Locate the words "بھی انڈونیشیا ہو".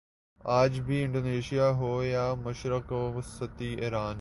0.79-2.03